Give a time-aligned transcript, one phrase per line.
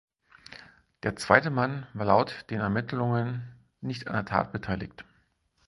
[1.03, 3.43] Der zweite Mann war laut den Ermittlungen
[3.81, 5.05] nicht an der Tat beteiligt.